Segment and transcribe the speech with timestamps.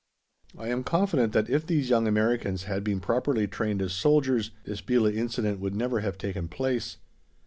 [0.57, 4.81] I am confident that if these young Americans had been properly trained as soldiers, this
[4.81, 6.97] Belah incident would never have taken place.